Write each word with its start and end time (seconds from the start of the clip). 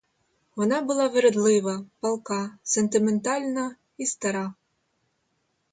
Вона 0.55 0.81
була 0.81 1.07
вередлива, 1.07 1.85
палка, 1.99 2.57
сентиментальна 2.63 3.75
і 3.97 4.05
стара. 4.05 4.53